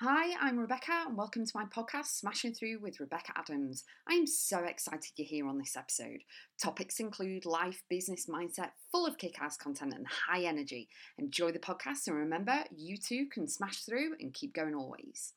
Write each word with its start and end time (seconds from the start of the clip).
Hi, 0.00 0.32
I'm 0.40 0.60
Rebecca, 0.60 0.92
and 1.08 1.16
welcome 1.16 1.44
to 1.44 1.52
my 1.56 1.64
podcast, 1.64 2.20
Smashing 2.20 2.54
Through 2.54 2.78
with 2.80 3.00
Rebecca 3.00 3.32
Adams. 3.34 3.82
I 4.08 4.14
am 4.14 4.28
so 4.28 4.60
excited 4.60 5.10
you're 5.16 5.26
here 5.26 5.48
on 5.48 5.58
this 5.58 5.76
episode. 5.76 6.20
Topics 6.62 7.00
include 7.00 7.44
life, 7.44 7.82
business, 7.90 8.26
mindset, 8.26 8.70
full 8.92 9.08
of 9.08 9.18
kick 9.18 9.42
ass 9.42 9.56
content 9.56 9.94
and 9.94 10.06
high 10.06 10.44
energy. 10.44 10.88
Enjoy 11.18 11.50
the 11.50 11.58
podcast, 11.58 12.06
and 12.06 12.14
remember, 12.14 12.62
you 12.70 12.96
too 12.96 13.26
can 13.26 13.48
smash 13.48 13.82
through 13.82 14.14
and 14.20 14.32
keep 14.32 14.54
going 14.54 14.76
always. 14.76 15.32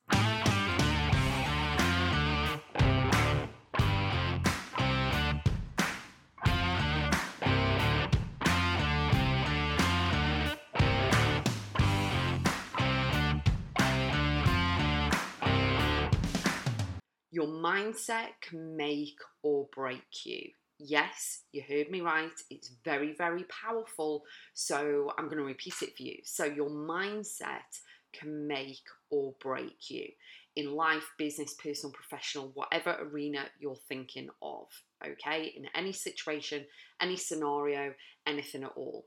Your 17.31 17.47
mindset 17.47 18.29
can 18.41 18.75
make 18.75 19.17
or 19.41 19.67
break 19.73 20.25
you. 20.25 20.49
Yes, 20.77 21.43
you 21.51 21.63
heard 21.67 21.89
me 21.89 22.01
right. 22.01 22.31
It's 22.49 22.71
very, 22.83 23.13
very 23.13 23.45
powerful. 23.45 24.23
So 24.53 25.11
I'm 25.17 25.25
going 25.25 25.37
to 25.37 25.43
repeat 25.43 25.75
it 25.81 25.95
for 25.95 26.03
you. 26.03 26.17
So, 26.23 26.45
your 26.45 26.69
mindset 26.69 27.79
can 28.13 28.47
make 28.47 28.83
or 29.09 29.33
break 29.39 29.89
you 29.89 30.07
in 30.55 30.73
life, 30.73 31.03
business, 31.17 31.53
personal, 31.53 31.93
professional, 31.93 32.51
whatever 32.53 32.97
arena 32.99 33.45
you're 33.59 33.77
thinking 33.87 34.29
of. 34.41 34.67
Okay, 35.05 35.53
in 35.55 35.65
any 35.75 35.93
situation, 35.93 36.65
any 37.01 37.15
scenario, 37.15 37.93
anything 38.27 38.63
at 38.63 38.73
all. 38.75 39.05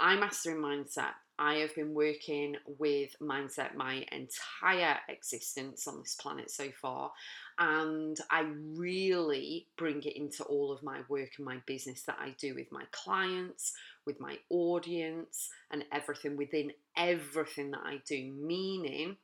I'm 0.00 0.20
mastering 0.20 0.58
mindset. 0.58 1.12
I 1.40 1.54
have 1.56 1.74
been 1.74 1.94
working 1.94 2.56
with 2.66 3.10
mindset 3.20 3.74
my 3.74 4.04
entire 4.12 4.98
existence 5.08 5.86
on 5.86 5.98
this 5.98 6.16
planet 6.20 6.50
so 6.50 6.68
far, 6.80 7.12
and 7.58 8.16
I 8.30 8.46
really 8.76 9.66
bring 9.76 10.02
it 10.04 10.16
into 10.16 10.44
all 10.44 10.70
of 10.70 10.82
my 10.82 11.00
work 11.08 11.30
and 11.36 11.44
my 11.44 11.58
business 11.66 12.02
that 12.02 12.18
I 12.20 12.34
do 12.38 12.54
with 12.54 12.70
my 12.70 12.84
clients, 12.92 13.72
with 14.06 14.20
my 14.20 14.38
audience, 14.48 15.48
and 15.72 15.84
everything 15.92 16.36
within 16.36 16.72
everything 16.96 17.72
that 17.72 17.82
I 17.84 18.00
do. 18.06 18.32
Meaning, 18.32 19.16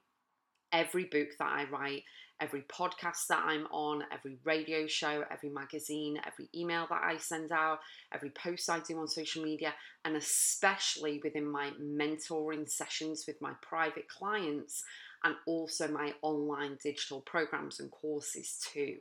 every 0.73 1.05
book 1.05 1.29
that 1.39 1.49
I 1.49 1.65
write, 1.71 2.03
every 2.41 2.63
podcast 2.63 3.29
that 3.29 3.45
I'm 3.47 3.67
on, 3.71 4.03
every 4.13 4.39
radio 4.45 4.89
show, 4.89 5.25
every 5.31 5.51
magazine, 5.51 6.19
every 6.27 6.49
email 6.53 6.87
that 6.91 7.03
I 7.05 7.17
send 7.19 7.53
out, 7.53 7.79
every 8.13 8.31
post 8.31 8.69
I 8.69 8.81
do 8.81 8.99
on 8.99 9.07
social 9.07 9.45
media, 9.45 9.73
and 10.05 10.17
especially 10.17 11.21
within 11.23 11.49
my 11.49 11.71
mentoring 11.81 12.69
sessions 12.69 13.25
with 13.29 13.41
my 13.41 13.53
private 13.63 14.09
clients 14.09 14.83
and 15.25 15.35
also 15.47 15.89
my 15.89 16.13
online 16.23 16.79
digital 16.83 17.21
programs 17.23 17.81
and 17.81 17.91
courses 17.91 18.61
too. 18.73 18.97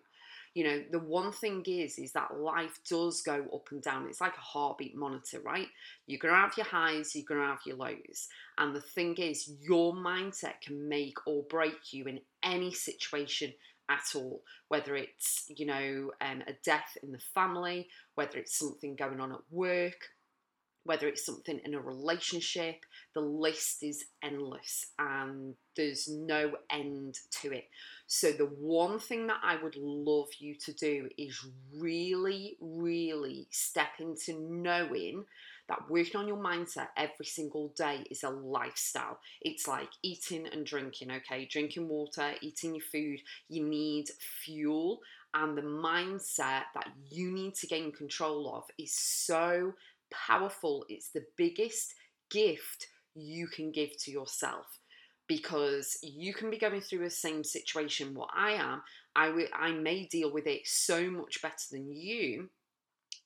You 0.56 0.64
know, 0.66 0.84
the 0.92 1.00
one 1.00 1.32
thing 1.32 1.64
is, 1.66 1.98
is 1.98 2.14
that 2.14 2.38
life 2.38 2.80
does 2.88 3.22
go 3.22 3.46
up 3.54 3.70
and 3.72 3.82
down. 3.82 4.08
It's 4.08 4.22
like 4.22 4.38
a 4.38 4.42
heartbeat 4.42 4.96
monitor, 4.96 5.40
right? 5.42 5.68
You're 6.06 6.20
gonna 6.20 6.36
have 6.36 6.56
your 6.56 6.68
highs, 6.68 7.16
you're 7.16 7.26
gonna 7.28 7.48
have 7.48 7.62
your 7.66 7.78
lows. 7.78 8.28
And 8.58 8.76
the 8.76 8.82
thing 8.82 9.16
is, 9.18 9.52
your 9.62 9.94
mindset 9.94 10.62
can 10.62 10.88
make 10.88 11.18
or 11.26 11.44
break 11.44 11.92
you 11.92 12.06
in 12.06 12.20
any 12.44 12.72
situation 12.72 13.52
at 13.90 14.16
all, 14.16 14.44
whether 14.68 14.96
it's, 14.96 15.46
you 15.50 15.66
know, 15.66 16.12
um, 16.22 16.44
a 16.48 16.54
death 16.64 16.98
in 17.02 17.12
the 17.12 17.20
family, 17.34 17.90
whether 18.16 18.38
it's 18.38 18.58
something 18.58 18.96
going 18.96 19.20
on 19.20 19.32
at 19.32 19.42
work, 19.50 20.10
whether 20.86 21.08
it's 21.08 21.26
something 21.26 21.60
in 21.64 21.74
a 21.74 21.80
relationship, 21.80 22.86
the 23.14 23.22
list 23.22 23.84
is 23.84 24.06
endless 24.22 24.88
and 25.00 25.56
there's 25.76 26.08
no 26.08 26.54
end 26.72 27.18
to 27.42 27.52
it. 27.52 27.66
So, 28.08 28.32
the 28.32 28.46
one 28.46 29.00
thing 29.00 29.28
that 29.28 29.40
I 29.44 29.62
would 29.62 29.76
love 29.78 30.30
you 30.40 30.56
to 30.66 30.74
do 30.74 31.10
is 31.18 31.46
really, 31.78 32.58
really 32.60 33.48
step 33.50 34.00
into 34.00 34.34
knowing 34.40 35.26
that 35.70 35.90
working 35.90 36.20
on 36.20 36.28
your 36.28 36.38
mindset 36.38 36.88
every 36.98 37.26
single 37.26 37.70
day 37.70 38.04
is 38.12 38.24
a 38.24 38.30
lifestyle. 38.30 39.20
It's 39.42 39.68
like 39.68 39.90
eating 40.02 40.48
and 40.52 40.66
drinking, 40.66 41.12
okay? 41.12 41.46
Drinking 41.46 41.88
water, 41.88 42.34
eating 42.42 42.76
your 42.76 42.84
food, 42.84 43.20
you 43.48 43.64
need 43.64 44.10
fuel. 44.44 45.00
And 45.34 45.58
the 45.58 45.64
mindset 45.64 46.64
that 46.76 46.90
you 47.10 47.32
need 47.32 47.56
to 47.56 47.68
gain 47.68 47.92
control 47.92 48.54
of 48.56 48.66
is 48.78 48.94
so 48.94 49.74
powerful. 50.28 50.86
It's 50.90 51.10
the 51.10 51.26
biggest 51.38 51.94
gift 52.30 52.88
you 53.16 53.48
can 53.48 53.72
give 53.72 53.92
to 54.04 54.12
yourself 54.12 54.80
because 55.28 55.98
you 56.02 56.34
can 56.34 56.50
be 56.50 56.58
going 56.58 56.82
through 56.82 57.00
the 57.00 57.10
same 57.10 57.44
situation 57.44 58.14
what 58.14 58.30
I 58.36 58.52
am. 58.54 58.82
I, 59.16 59.28
w- 59.28 59.48
I 59.54 59.72
may 59.72 60.06
deal 60.06 60.32
with 60.32 60.48
it 60.48 60.62
so 60.66 61.10
much 61.10 61.42
better 61.42 61.66
than 61.72 61.92
you. 61.92 62.50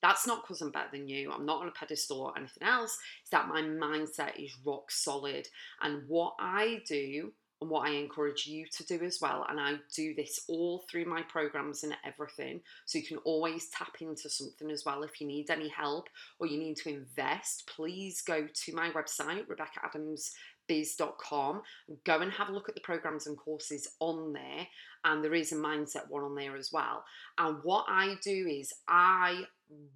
That's 0.01 0.27
not 0.27 0.43
because 0.43 0.61
I'm 0.61 0.71
better 0.71 0.89
than 0.91 1.07
you. 1.07 1.31
I'm 1.31 1.45
not 1.45 1.61
on 1.61 1.67
a 1.67 1.71
pedestal 1.71 2.21
or 2.21 2.37
anything 2.37 2.67
else. 2.67 2.97
It's 3.21 3.31
that 3.31 3.47
my 3.47 3.61
mindset 3.61 4.37
is 4.37 4.55
rock 4.63 4.91
solid. 4.91 5.47
And 5.81 6.03
what 6.07 6.35
I 6.39 6.81
do 6.87 7.33
and 7.61 7.69
what 7.69 7.87
I 7.87 7.93
encourage 7.93 8.45
you 8.45 8.65
to 8.71 8.85
do 8.85 9.01
as 9.03 9.19
well. 9.21 9.45
And 9.49 9.59
I 9.59 9.75
do 9.95 10.13
this 10.13 10.41
all 10.47 10.85
through 10.89 11.05
my 11.05 11.23
programs 11.23 11.83
and 11.83 11.95
everything. 12.05 12.61
So 12.85 12.99
you 12.99 13.05
can 13.05 13.17
always 13.17 13.69
tap 13.69 13.95
into 13.99 14.29
something 14.29 14.69
as 14.69 14.85
well. 14.85 15.03
If 15.03 15.19
you 15.19 15.27
need 15.27 15.49
any 15.49 15.69
help 15.69 16.07
or 16.39 16.47
you 16.47 16.59
need 16.59 16.77
to 16.77 16.89
invest, 16.89 17.67
please 17.67 18.21
go 18.21 18.47
to 18.51 18.75
my 18.75 18.91
website, 18.91 19.45
RebeccaAdamsBiz.com. 19.47 21.61
Go 22.03 22.19
and 22.19 22.31
have 22.31 22.49
a 22.49 22.53
look 22.53 22.69
at 22.69 22.75
the 22.75 22.81
programs 22.81 23.25
and 23.25 23.37
courses 23.37 23.87
on 23.99 24.33
there. 24.33 24.67
And 25.03 25.23
there 25.23 25.33
is 25.33 25.51
a 25.51 25.55
mindset 25.55 26.09
one 26.09 26.23
on 26.23 26.35
there 26.35 26.57
as 26.57 26.71
well. 26.71 27.05
And 27.39 27.57
what 27.63 27.85
I 27.87 28.17
do 28.23 28.47
is 28.47 28.71
I 28.87 29.45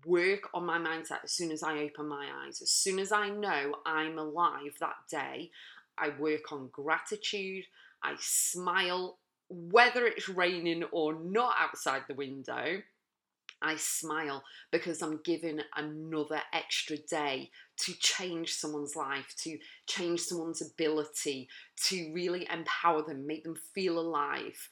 work 0.05 0.49
on 0.53 0.65
my 0.65 0.77
mindset 0.77 1.23
as 1.23 1.31
soon 1.31 1.51
as 1.51 1.63
I 1.63 1.79
open 1.79 2.07
my 2.07 2.27
eyes. 2.43 2.61
As 2.61 2.71
soon 2.71 2.99
as 2.99 3.11
I 3.11 3.29
know 3.29 3.75
I'm 3.85 4.17
alive 4.17 4.75
that 4.79 4.95
day, 5.09 5.51
I 5.97 6.09
work 6.19 6.51
on 6.51 6.69
gratitude, 6.71 7.65
I 8.03 8.15
smile, 8.19 9.19
whether 9.49 10.05
it's 10.05 10.29
raining 10.29 10.83
or 10.91 11.13
not 11.13 11.55
outside 11.59 12.03
the 12.07 12.15
window. 12.15 12.81
I 13.63 13.75
smile 13.75 14.43
because 14.71 15.03
I'm 15.03 15.21
given 15.23 15.61
another 15.75 16.41
extra 16.51 16.97
day 16.97 17.51
to 17.81 17.93
change 17.93 18.53
someone's 18.53 18.95
life, 18.95 19.35
to 19.43 19.59
change 19.87 20.21
someone's 20.21 20.63
ability, 20.63 21.47
to 21.85 22.11
really 22.11 22.47
empower 22.51 23.03
them, 23.03 23.27
make 23.27 23.43
them 23.43 23.55
feel 23.75 23.99
alive 23.99 24.67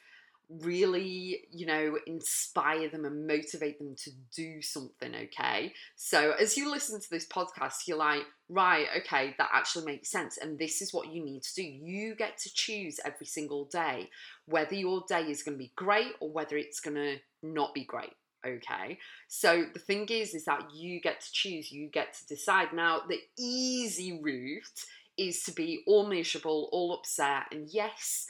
really, 0.49 1.41
you 1.51 1.65
know, 1.65 1.97
inspire 2.07 2.89
them 2.89 3.05
and 3.05 3.27
motivate 3.27 3.77
them 3.77 3.95
to 3.95 4.11
do 4.35 4.61
something, 4.61 5.13
okay? 5.15 5.73
So 5.95 6.33
as 6.39 6.57
you 6.57 6.71
listen 6.71 6.99
to 6.99 7.09
this 7.09 7.27
podcast, 7.27 7.87
you're 7.87 7.97
like, 7.97 8.23
right, 8.49 8.87
okay, 8.97 9.35
that 9.37 9.49
actually 9.53 9.85
makes 9.85 10.09
sense. 10.09 10.37
And 10.37 10.57
this 10.57 10.81
is 10.81 10.93
what 10.93 11.13
you 11.13 11.23
need 11.23 11.43
to 11.43 11.55
do. 11.55 11.63
You 11.63 12.15
get 12.15 12.37
to 12.39 12.53
choose 12.53 12.99
every 13.05 13.27
single 13.27 13.65
day 13.65 14.09
whether 14.45 14.73
your 14.73 15.03
day 15.07 15.21
is 15.21 15.43
going 15.43 15.55
to 15.57 15.63
be 15.63 15.71
great 15.75 16.13
or 16.19 16.31
whether 16.31 16.57
it's 16.57 16.79
going 16.79 16.95
to 16.95 17.17
not 17.43 17.73
be 17.73 17.83
great. 17.83 18.13
Okay, 18.47 18.97
so 19.27 19.65
the 19.73 19.79
thing 19.79 20.05
is, 20.07 20.33
is 20.33 20.45
that 20.45 20.73
you 20.73 21.01
get 21.01 21.19
to 21.19 21.27
choose, 21.29 21.73
you 21.73 21.89
get 21.89 22.13
to 22.13 22.25
decide. 22.25 22.71
Now, 22.71 23.01
the 23.05 23.19
easy 23.37 24.17
route 24.23 24.85
is 25.17 25.43
to 25.43 25.51
be 25.51 25.83
all 25.85 26.07
miserable, 26.07 26.69
all 26.71 26.93
upset, 26.93 27.43
and 27.51 27.67
yes, 27.69 28.27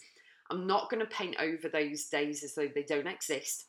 I'm 0.50 0.68
not 0.68 0.90
going 0.90 1.02
to 1.06 1.16
paint 1.16 1.36
over 1.40 1.70
those 1.70 2.06
days 2.06 2.44
as 2.44 2.56
though 2.56 2.68
they 2.74 2.84
don't 2.84 3.08
exist. 3.08 3.66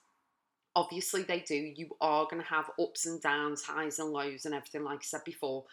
Obviously, 0.74 1.22
they 1.22 1.40
do. 1.40 1.54
You 1.54 1.88
are 2.00 2.26
going 2.30 2.42
to 2.42 2.48
have 2.48 2.70
ups 2.80 3.06
and 3.06 3.20
downs, 3.20 3.62
highs 3.62 3.98
and 3.98 4.10
lows, 4.10 4.44
and 4.44 4.54
everything, 4.54 4.84
like 4.84 5.00
I 5.00 5.04
said 5.04 5.24
before. 5.24 5.64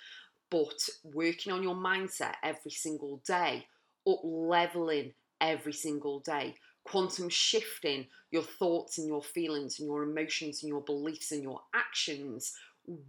But 0.50 0.90
working 1.04 1.54
on 1.54 1.64
your 1.64 1.76
mindset 1.76 2.34
every 2.44 2.72
single 2.72 3.22
day, 3.26 3.68
up 4.10 4.20
leveling 4.24 5.14
every 5.40 5.74
single 5.74 6.20
day, 6.22 6.56
quantum 6.84 7.30
shifting 7.30 8.08
your 8.32 8.44
thoughts 8.44 8.98
and 8.98 9.08
your 9.08 9.22
feelings 9.22 9.80
and 9.80 9.88
your 9.88 10.04
emotions 10.04 10.64
and 10.64 10.70
your 10.70 10.82
beliefs 10.82 11.32
and 11.32 11.44
your 11.44 11.62
actions 11.76 12.54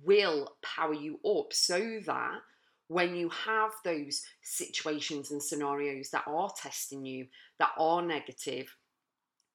will 0.04 0.56
power 0.62 0.94
you 0.94 1.18
up 1.24 1.52
so 1.52 2.00
that 2.04 2.40
when 2.88 3.14
you 3.14 3.28
have 3.28 3.72
those 3.84 4.22
situations 4.42 5.30
and 5.30 5.42
scenarios 5.42 6.10
that 6.10 6.24
are 6.26 6.50
testing 6.56 7.04
you, 7.04 7.26
that 7.58 7.70
are 7.78 8.02
negative, 8.02 8.74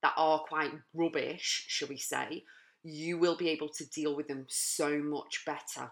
that 0.03 0.13
are 0.17 0.39
quite 0.39 0.71
rubbish, 0.93 1.65
shall 1.67 1.87
we 1.87 1.97
say, 1.97 2.43
you 2.83 3.17
will 3.17 3.35
be 3.35 3.49
able 3.49 3.69
to 3.69 3.89
deal 3.89 4.15
with 4.15 4.27
them 4.27 4.45
so 4.47 4.99
much 4.99 5.43
better. 5.45 5.91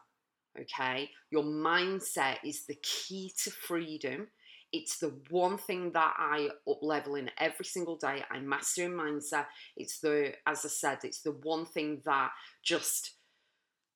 Okay, 0.59 1.09
your 1.31 1.43
mindset 1.43 2.37
is 2.43 2.65
the 2.65 2.77
key 2.83 3.33
to 3.43 3.49
freedom. 3.51 4.27
It's 4.73 4.99
the 4.99 5.13
one 5.29 5.57
thing 5.57 5.91
that 5.93 6.13
I 6.17 6.49
up 6.69 6.79
level 6.81 7.15
in 7.15 7.31
every 7.37 7.65
single 7.65 7.95
day. 7.95 8.23
I 8.29 8.39
master 8.39 8.83
in 8.83 8.91
mindset. 8.91 9.45
It's 9.77 9.99
the, 9.99 10.33
as 10.45 10.65
I 10.65 10.69
said, 10.69 10.99
it's 11.03 11.21
the 11.21 11.37
one 11.43 11.65
thing 11.65 12.01
that 12.05 12.31
just 12.63 13.11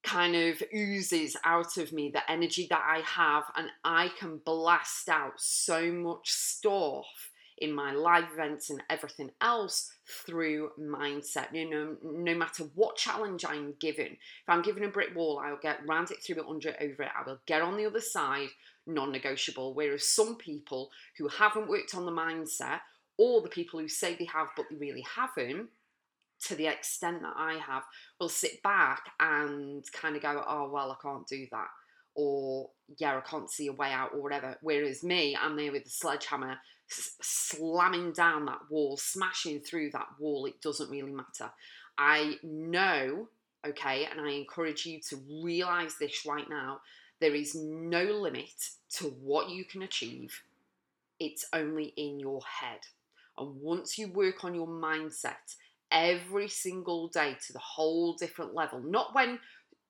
kind 0.06 0.36
of 0.36 0.62
oozes 0.74 1.36
out 1.44 1.78
of 1.78 1.92
me, 1.92 2.10
the 2.10 2.30
energy 2.32 2.68
that 2.70 2.84
I 2.88 3.00
have, 3.00 3.44
and 3.56 3.70
I 3.84 4.12
can 4.20 4.38
blast 4.38 5.10
out 5.10 5.34
so 5.38 5.92
much 5.92 6.32
stuff 6.32 7.32
in 7.58 7.74
my 7.74 7.94
live 7.94 8.26
events 8.34 8.70
and 8.70 8.84
everything 8.90 9.32
else 9.42 9.92
through 10.26 10.72
mindset. 10.80 11.54
You 11.54 11.70
know, 11.70 11.96
no 12.04 12.36
matter 12.36 12.66
what 12.76 12.98
challenge 12.98 13.46
I'm 13.46 13.74
given, 13.80 14.08
if 14.08 14.48
I'm 14.48 14.62
given 14.62 14.84
a 14.84 14.90
brick 14.90 15.16
wall, 15.16 15.42
I'll 15.44 15.60
get 15.62 15.88
round 15.88 16.12
it, 16.12 16.22
through 16.22 16.38
it, 16.38 16.50
under 16.50 16.70
it, 16.70 16.78
over 16.82 17.04
it. 17.04 17.12
I 17.18 17.28
will 17.28 17.40
get 17.46 17.62
on 17.62 17.78
the 17.78 17.86
other 17.86 18.02
side, 18.02 18.50
non 18.86 19.12
negotiable. 19.12 19.74
Whereas 19.74 20.08
some 20.08 20.36
people 20.36 20.92
who 21.18 21.28
haven't 21.28 21.70
worked 21.70 21.96
on 21.96 22.06
the 22.06 22.12
mindset, 22.12 22.82
or 23.18 23.42
the 23.42 23.50
people 23.50 23.80
who 23.80 23.88
say 23.88 24.16
they 24.16 24.26
have 24.26 24.50
but 24.56 24.66
they 24.70 24.76
really 24.76 25.06
haven't, 25.16 25.70
to 26.44 26.56
the 26.56 26.68
extent 26.68 27.22
that 27.22 27.34
I 27.36 27.60
have, 27.66 27.84
will 28.20 28.30
sit 28.30 28.62
back 28.62 29.12
and 29.20 29.84
kind 29.94 30.16
of 30.16 30.22
go, 30.22 30.44
oh, 30.48 30.70
well, 30.72 30.92
I 30.92 30.96
can't 31.02 31.28
do 31.28 31.48
that. 31.52 31.68
Or, 32.16 32.70
yeah, 32.98 33.18
I 33.18 33.22
can't 33.22 33.50
see 33.50 33.68
a 33.68 33.74
way 33.74 33.92
out, 33.92 34.12
or 34.14 34.22
whatever. 34.22 34.58
Whereas 34.62 35.04
me, 35.04 35.36
I'm 35.40 35.58
there 35.58 35.72
with 35.72 35.84
the 35.84 35.90
sledgehammer, 35.90 36.58
s- 36.90 37.16
slamming 37.22 38.14
down 38.14 38.46
that 38.46 38.60
wall, 38.70 38.98
smashing 38.98 39.60
through 39.62 39.92
that 39.92 40.08
wall. 40.20 40.46
It 40.46 40.62
doesn't 40.62 40.90
really 40.90 41.12
matter. 41.12 41.52
I 41.98 42.36
know, 42.44 43.28
okay, 43.68 44.06
and 44.06 44.22
I 44.22 44.32
encourage 44.32 44.86
you 44.86 45.00
to 45.10 45.18
realize 45.44 45.96
this 46.00 46.26
right 46.26 46.50
now 46.50 46.80
there 47.20 47.36
is 47.36 47.56
no 47.56 48.04
limit 48.04 48.70
to 48.90 49.06
what 49.06 49.50
you 49.50 49.66
can 49.66 49.82
achieve, 49.82 50.42
it's 51.20 51.46
only 51.54 51.94
in 51.98 52.20
your 52.20 52.42
head. 52.42 52.80
And 53.38 53.62
once 53.62 53.98
you 53.98 54.08
work 54.10 54.44
on 54.44 54.54
your 54.54 54.68
mindset, 54.68 55.56
every 55.92 56.48
single 56.48 57.08
day 57.08 57.38
to 57.48 57.54
the 57.54 57.60
whole 57.60 58.14
different 58.14 58.54
level. 58.54 58.80
Not 58.82 59.14
when 59.16 59.40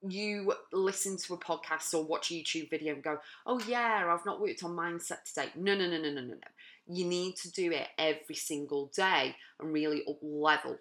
you 0.08 0.54
listen 0.72 1.18
to 1.18 1.34
a 1.34 1.38
podcast 1.38 1.94
or 1.94 2.04
watch 2.04 2.32
a 2.32 2.36
YouTube 2.36 2.70
video 2.70 2.94
and 2.94 3.04
go, 3.04 3.18
oh 3.46 3.60
yeah, 3.68 4.06
I've 4.08 4.26
not 4.26 4.42
worked 4.42 4.64
on 4.64 4.72
mindset 4.72 5.24
today. 5.24 5.50
No, 5.56 5.76
no, 5.76 5.88
no, 5.88 5.98
no, 5.98 6.12
no, 6.12 6.22
no, 6.22 6.34
no. 6.34 6.38
You 6.88 7.06
need 7.06 7.36
to 7.38 7.52
do 7.52 7.72
it 7.72 7.88
every 7.98 8.36
single 8.36 8.92
day 8.96 9.36
and 9.60 9.74
really 9.74 10.04
up 10.08 10.20
level. 10.22 10.78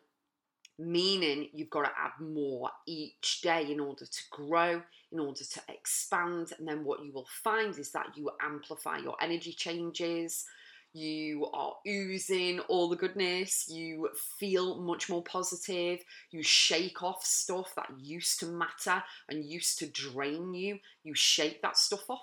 Meaning 0.79 1.49
you've 1.53 1.71
got 1.71 1.83
to 1.83 1.91
add 1.97 2.21
more 2.21 2.69
each 2.87 3.41
day 3.43 3.71
in 3.71 3.79
order 3.79 4.05
to 4.05 4.23
grow, 4.31 4.83
in 5.13 5.21
order 5.21 5.45
to 5.45 5.61
expand. 5.69 6.53
And 6.59 6.67
then 6.67 6.85
what 6.85 7.05
you 7.05 7.13
will 7.13 7.29
find 7.45 7.79
is 7.79 7.93
that 7.93 8.17
you 8.17 8.31
amplify 8.43 8.99
your 8.99 9.17
energy 9.23 9.53
changes, 9.53 10.45
you 10.95 11.47
are 11.53 11.75
oozing 11.87 12.61
all 12.61 12.89
the 12.89 12.97
goodness, 12.97 13.69
you 13.69 14.09
feel 14.39 14.81
much 14.81 15.11
more 15.11 15.23
positive, 15.23 16.01
you 16.31 16.43
shake 16.43 17.03
off 17.03 17.25
stuff 17.25 17.75
that 17.77 17.91
used 17.99 18.41
to 18.41 18.47
matter 18.47 19.03
and 19.29 19.45
used 19.45 19.79
to 19.81 19.87
drain 19.87 20.55
you, 20.55 20.79
you 21.03 21.15
shake 21.15 21.61
that 21.63 21.77
stuff 21.77 22.09
off 22.09 22.23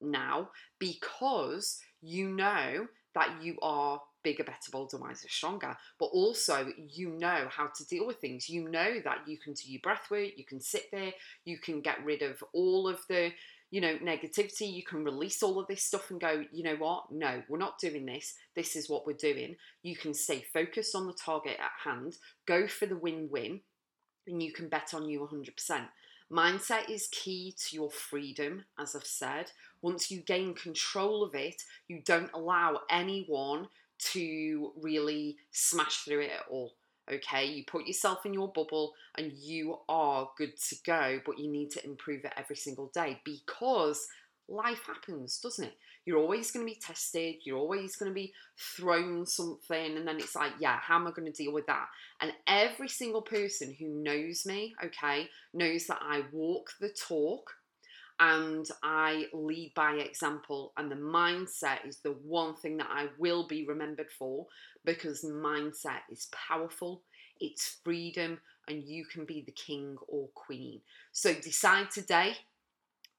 now 0.00 0.50
because 0.78 1.80
you 2.02 2.28
know 2.28 2.86
that 3.14 3.42
you 3.42 3.56
are 3.62 4.00
bigger, 4.22 4.42
better, 4.42 4.70
bolder, 4.72 4.96
wiser, 4.96 5.28
stronger, 5.28 5.76
but 6.00 6.06
also 6.06 6.72
you 6.88 7.10
know 7.10 7.46
how 7.48 7.68
to 7.68 7.86
deal 7.86 8.06
with 8.06 8.18
things. 8.18 8.48
You 8.48 8.68
know 8.68 9.00
that 9.04 9.28
you 9.28 9.38
can 9.38 9.52
do 9.52 9.70
your 9.70 9.80
breath 9.82 10.10
work, 10.10 10.30
you 10.36 10.44
can 10.44 10.60
sit 10.60 10.90
there, 10.90 11.12
you 11.44 11.58
can 11.58 11.80
get 11.80 12.04
rid 12.04 12.22
of 12.22 12.42
all 12.52 12.88
of 12.88 13.00
the 13.08 13.30
you 13.74 13.80
know, 13.80 13.96
negativity, 13.96 14.72
you 14.72 14.84
can 14.84 15.02
release 15.02 15.42
all 15.42 15.58
of 15.58 15.66
this 15.66 15.82
stuff 15.82 16.08
and 16.12 16.20
go, 16.20 16.44
you 16.52 16.62
know 16.62 16.76
what? 16.76 17.10
No, 17.10 17.42
we're 17.48 17.58
not 17.58 17.80
doing 17.80 18.06
this. 18.06 18.34
This 18.54 18.76
is 18.76 18.88
what 18.88 19.04
we're 19.04 19.14
doing. 19.14 19.56
You 19.82 19.96
can 19.96 20.14
stay 20.14 20.44
focused 20.52 20.94
on 20.94 21.08
the 21.08 21.12
target 21.12 21.56
at 21.58 21.72
hand, 21.90 22.18
go 22.46 22.68
for 22.68 22.86
the 22.86 22.94
win 22.94 23.28
win, 23.32 23.62
and 24.28 24.40
you 24.40 24.52
can 24.52 24.68
bet 24.68 24.94
on 24.94 25.08
you 25.08 25.28
100%. 25.28 25.88
Mindset 26.30 26.88
is 26.88 27.08
key 27.10 27.52
to 27.66 27.74
your 27.74 27.90
freedom, 27.90 28.64
as 28.78 28.94
I've 28.94 29.04
said. 29.04 29.50
Once 29.82 30.08
you 30.08 30.20
gain 30.20 30.54
control 30.54 31.24
of 31.24 31.34
it, 31.34 31.60
you 31.88 32.00
don't 32.04 32.30
allow 32.32 32.78
anyone 32.88 33.66
to 34.12 34.70
really 34.80 35.36
smash 35.50 36.04
through 36.04 36.20
it 36.20 36.30
at 36.30 36.46
all. 36.48 36.74
Okay, 37.12 37.44
you 37.46 37.64
put 37.66 37.86
yourself 37.86 38.24
in 38.24 38.32
your 38.32 38.50
bubble 38.52 38.94
and 39.18 39.32
you 39.32 39.78
are 39.88 40.30
good 40.38 40.56
to 40.68 40.76
go, 40.86 41.20
but 41.26 41.38
you 41.38 41.50
need 41.50 41.70
to 41.72 41.84
improve 41.84 42.24
it 42.24 42.32
every 42.36 42.56
single 42.56 42.90
day 42.94 43.20
because 43.24 44.06
life 44.48 44.80
happens, 44.86 45.38
doesn't 45.38 45.64
it? 45.64 45.74
You're 46.06 46.18
always 46.18 46.50
going 46.50 46.66
to 46.66 46.72
be 46.72 46.78
tested, 46.78 47.36
you're 47.44 47.58
always 47.58 47.96
going 47.96 48.10
to 48.10 48.14
be 48.14 48.32
thrown 48.58 49.24
something, 49.24 49.96
and 49.96 50.06
then 50.06 50.16
it's 50.16 50.36
like, 50.36 50.52
yeah, 50.58 50.78
how 50.78 50.96
am 50.96 51.06
I 51.06 51.12
going 51.12 51.30
to 51.30 51.42
deal 51.42 51.52
with 51.52 51.66
that? 51.66 51.86
And 52.20 52.32
every 52.46 52.88
single 52.88 53.22
person 53.22 53.74
who 53.78 53.88
knows 53.88 54.44
me, 54.44 54.74
okay, 54.84 55.28
knows 55.54 55.86
that 55.86 56.00
I 56.02 56.24
walk 56.32 56.70
the 56.80 56.90
talk 56.90 57.50
and 58.20 58.66
I 58.82 59.26
lead 59.32 59.72
by 59.74 59.94
example. 59.94 60.72
And 60.76 60.90
the 60.90 60.96
mindset 60.96 61.86
is 61.86 61.98
the 61.98 62.12
one 62.12 62.54
thing 62.54 62.76
that 62.78 62.88
I 62.90 63.08
will 63.18 63.46
be 63.46 63.66
remembered 63.66 64.10
for 64.18 64.46
because 64.84 65.24
mindset 65.24 66.02
is 66.10 66.28
powerful, 66.32 67.02
it's 67.40 67.78
freedom, 67.84 68.38
and 68.68 68.84
you 68.84 69.04
can 69.04 69.24
be 69.24 69.42
the 69.42 69.52
king 69.52 69.96
or 70.08 70.28
queen. 70.34 70.80
So 71.12 71.34
decide 71.34 71.90
today 71.90 72.36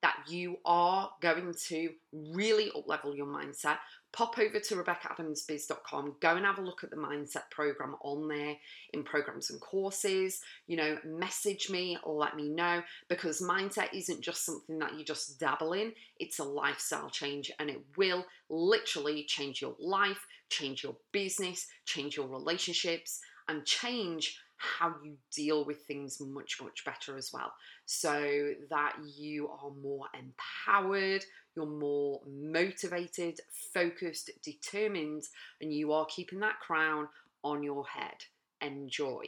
that 0.06 0.18
you 0.28 0.56
are 0.66 1.10
going 1.19 1.52
to 1.68 1.90
really 2.13 2.69
uplevel 2.78 3.18
your 3.18 3.25
mindset, 3.25 3.78
pop 4.13 4.38
over 4.38 4.60
to 4.60 4.75
RebeccaAdamsBiz.com, 4.75 6.18
go 6.22 6.36
and 6.36 6.46
have 6.46 6.60
a 6.60 6.62
look 6.62 6.84
at 6.84 6.92
the 6.92 6.96
mindset 6.96 7.50
program 7.50 7.96
on 8.04 8.28
there 8.28 8.56
in 8.94 9.02
programs 9.02 9.50
and 9.50 9.60
courses. 9.60 10.42
You 10.68 10.78
know, 10.78 11.00
message 11.04 11.72
me 11.72 11.98
or 12.04 12.13
let 12.13 12.36
me 12.36 12.50
know 12.50 12.84
because 13.10 13.42
mindset 13.42 13.96
isn't 13.96 14.22
just 14.22 14.46
something 14.46 14.78
that 14.78 14.94
you 14.94 15.04
just 15.04 15.40
dabble 15.40 15.74
in, 15.74 15.92
it's 16.19 16.38
a 16.38 16.44
lifestyle 16.44 17.10
change 17.10 17.52
and 17.57 17.72
it 17.72 17.81
will 17.98 18.24
literally 18.48 19.24
change 19.24 19.60
your 19.60 19.75
life, 19.80 20.24
change 20.50 20.84
your 20.84 20.96
business, 21.13 21.66
change 21.88 22.16
your 22.16 22.28
relationships, 22.28 23.22
and 23.48 23.66
change 23.66 24.40
how 24.57 24.96
you 25.04 25.18
deal 25.34 25.66
with 25.66 25.81
things 25.84 26.19
much, 26.19 26.57
much 26.62 26.86
better 26.86 27.18
as 27.18 27.31
well. 27.34 27.54
So 27.86 28.54
that 28.69 28.96
you 29.16 29.50
are 29.50 29.72
more 29.81 30.06
empowered, 30.13 31.24
you're 31.56 31.66
more 31.66 32.22
motivated, 32.28 33.40
focused, 33.74 34.30
determined, 34.44 35.24
and 35.62 35.74
you 35.74 35.92
are 35.94 36.06
keeping 36.06 36.40
that 36.40 36.60
crown 36.60 37.07
on 37.44 37.63
your 37.63 37.86
head. 37.86 38.18
Enjoy. 38.62 39.25